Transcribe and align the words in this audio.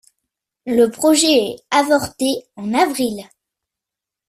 Le 0.65 0.87
projet 0.89 1.27
est 1.27 1.63
avorté 1.69 2.43
en 2.55 2.73
avril. 2.73 3.23